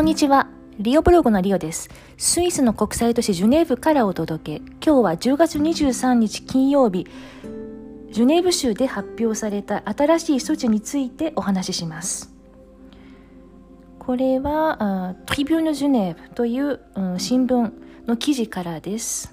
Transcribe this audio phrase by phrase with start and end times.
[0.00, 0.48] こんにちは。
[0.78, 1.90] リオブログのリオです。
[2.16, 4.64] スイスの国際都市ジュネーブからお届け。
[4.82, 7.06] 今日は10月23日金曜日、
[8.10, 12.34] ジュネーブ州で発表された新しい措置についてお話しします。
[13.98, 17.70] これは、トリビューヌ・ジュネーブという、うん、新聞
[18.06, 19.30] の記事からです。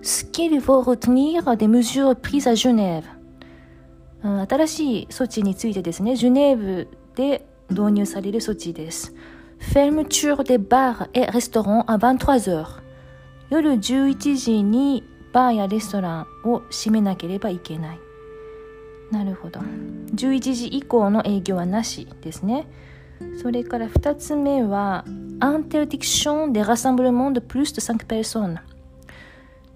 [0.00, 3.02] Ce qu'il faut retenir des mesures prises à Genève、
[4.24, 4.40] うん。
[4.40, 9.14] 新しい措置についてですね、ジュネーブで導入される措置です。
[9.58, 12.82] Fermeture des bars et restaurants à 23 heures。
[13.50, 17.98] 夜11時にバーやレストランを閉めなければいけない。
[19.10, 19.60] なるほど。
[20.14, 22.66] 11時以降の営業はなしですね。
[23.40, 25.04] それから2つ目は、
[25.40, 28.58] interdiction des rassemblements de plus de 5 personnes。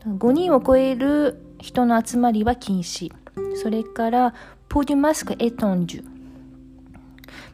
[0.06, 3.12] 5人を超える人の集まりは禁止。
[3.54, 4.34] それから、
[4.68, 6.04] pour du masque étendu。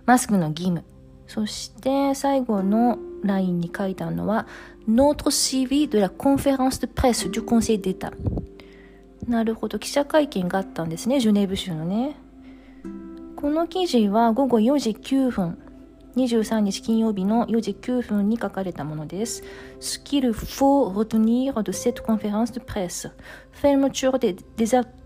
[0.07, 0.85] マスクの義務。
[1.27, 4.47] そして最後のラインに書いたのは
[4.89, 8.13] Notre suivi de la conférence de presse du conseil d'état
[9.27, 12.17] なるほど記者会見があったんですねジュネーブ州のね
[13.35, 15.59] この記事は午後4時9分
[16.17, 19.45] 23日金曜日の4時9分に書かれたものです。
[19.81, 23.11] スキル4 retenir de cette conférence de presse。
[23.53, 25.06] フェルムチュールデザート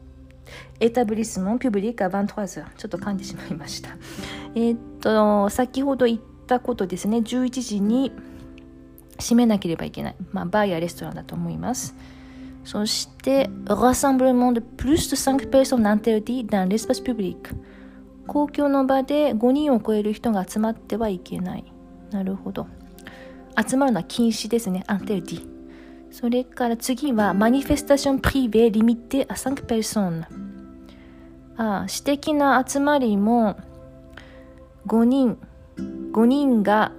[0.80, 3.91] エタブリスモンピュブリックアバントワーズちょっと噛んでしまいました。
[4.55, 8.12] えー、っと、先ほど言ったことですね、11時に
[9.18, 10.16] 閉めなければいけない。
[10.33, 11.94] まあ、バーやレストランだと思います。
[12.64, 17.55] そして、rassemblement de plus de 5 personnes interdit dans l'espace public。
[18.27, 21.64] 公共の場で5人を超える人が集まってはいけない。
[22.11, 22.66] なるほど。
[23.68, 25.59] 集まるのは禁止ですね、interdit。
[26.11, 30.25] それから次は、マニフェスタションプリベリミテあ5 personnes。
[31.56, 33.56] あ私的な集まりも
[34.86, 35.39] 5人、
[35.77, 36.92] 5人が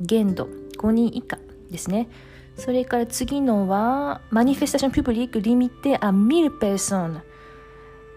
[0.00, 1.38] 限度、5人以下
[1.70, 2.08] ですね。
[2.56, 7.20] それから次のは、マニフェスタションプブリックリミテあ1000 personnes。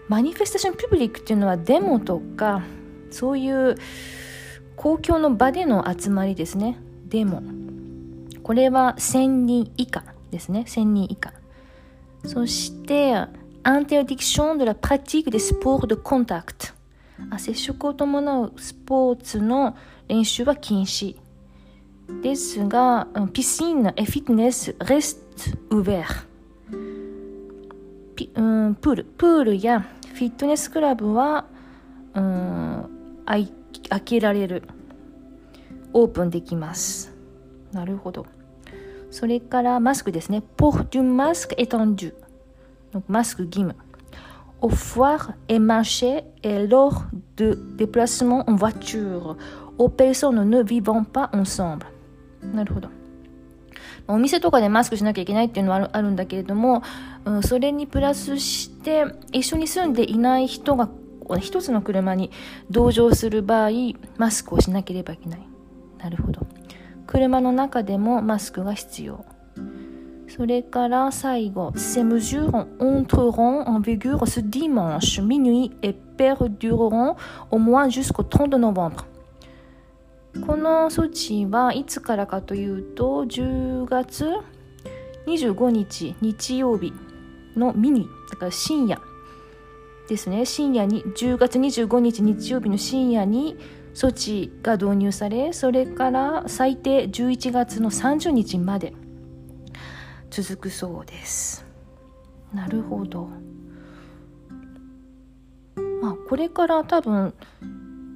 [0.08, 2.62] マニフェスタションプブリックっていうのはデモとか、
[3.10, 3.76] そういう
[4.76, 6.78] 公共の場での集まりですね。
[7.08, 7.42] デモ。
[8.42, 10.64] これは1000人以下ですね。
[10.66, 11.32] 1000人以下。
[12.26, 13.14] そして、
[13.64, 16.74] interdiction de la pratique des sports de contact
[17.30, 19.76] あ接触を伴うスポーツの
[20.08, 21.16] 練習は禁止。
[22.22, 26.26] ですがピシン et fitness reste ouvert
[28.14, 29.04] ピ、うん、プール。
[29.04, 31.46] プールやフィットネスクラブは、
[32.14, 32.90] うん、
[33.24, 33.50] 開
[34.04, 34.64] けられる。
[35.92, 37.12] オープンできます。
[37.72, 38.26] なるほど。
[39.14, 40.42] それからマスクですね。
[40.56, 41.14] Porte un
[41.56, 42.14] étendu。
[43.06, 43.76] マスク義務。
[44.60, 47.04] Au foire et marché et lors
[47.36, 49.36] de déplacement en voiture
[49.78, 49.88] aux
[50.32, 51.86] ンヌ ne vivant pas ensemble.
[52.42, 52.88] なるほど。
[54.08, 56.82] お店とかでマスクしなきゃいけないっていうのはある,んだけれども、
[57.42, 60.88] それにプラスして一緒に住んでいない人が
[61.38, 62.32] 一つの車に
[62.68, 63.70] 同乗する場合
[64.18, 65.46] マスクをしなければいけない。
[65.98, 66.44] なるほど。
[67.14, 69.24] 車の中でもマスクが必要。
[70.26, 77.14] それから最後、ces mesures entreront en vigueur ce dimanche minuit et perdureront
[77.52, 79.04] au moins jusqu'au 30 novembre。
[80.44, 84.28] この措置はいつからかというと、10月
[85.28, 86.92] 25日日曜日
[87.56, 89.00] のミニ、だから深夜
[90.08, 90.44] ですね。
[90.44, 93.56] 深夜に、10月25日日曜日の深夜に
[93.94, 98.92] 措置が導入され、それから最低11月の30日まで。
[100.30, 101.64] 続くそうです。
[102.52, 103.28] なるほど。
[106.02, 107.34] まあこれから多分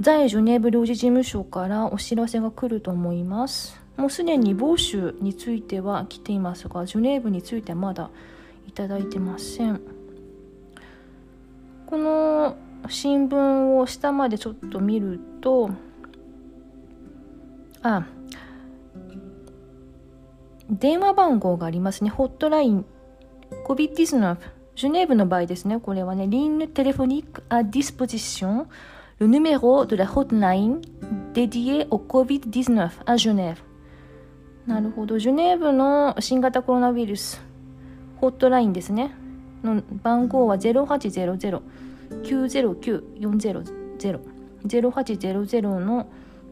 [0.01, 3.81] 在ジュネーブ領事事務所からお知らせが来ると思います。
[3.97, 8.11] もうすでにボーシュについては来ていますがジュネーブについてはまだ
[8.67, 9.81] いただいてません。
[11.87, 12.57] この
[12.89, 15.71] 新聞を下までちょっと見ると
[17.83, 18.07] あ
[20.71, 22.11] 電話番号がありますね。
[22.11, 22.85] ホットライン
[23.67, 24.37] COVID-19
[24.77, 25.81] ジュネーブの場合ですね。
[25.81, 28.67] これはね、ligne téléphonique à disposition
[29.19, 30.81] le numéro de la hotline
[31.35, 33.57] dédié au COVID-19 à Genève
[34.67, 35.19] なるほど。
[35.19, 37.43] ジュネーブの新型コロナウイルス
[38.21, 39.15] ホットラインですね。
[39.65, 41.61] の番号は0800
[44.67, 46.07] 0800の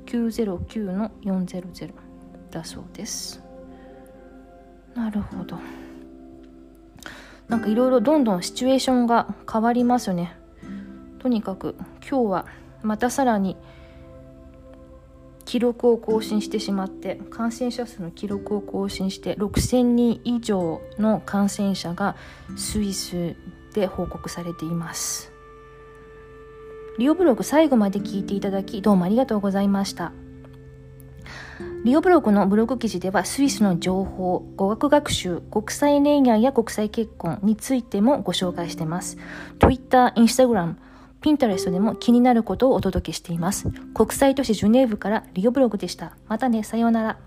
[0.07, 1.93] 909の400
[2.51, 3.43] だそうです。
[4.95, 5.59] なるほど。
[7.49, 10.37] なんかいろいろどんどんシチュエーションが変わりますね。
[11.19, 11.77] とにかく
[12.09, 12.47] 今日は
[12.83, 13.57] またさらに
[15.45, 22.17] 記録を更新してしまって感染者数の記録を更新して6000人以上の感染者が
[22.57, 23.37] スイス
[23.73, 25.33] で報告されています
[26.99, 30.13] リオブログ最後まで聞いていただきどうもありがとうございました
[31.85, 39.19] リオブログのブログ記事ではスイスの情報、語学学習、国際恋愛や国際結婚についてもご紹介しています。
[39.61, 40.75] Twitter、Instagram、
[41.21, 43.71] Pinterest でも気になることをお届けしています。
[43.95, 46.17] 国際都市ジュネーブからリオブログでした。
[46.27, 47.19] またね、さようなら。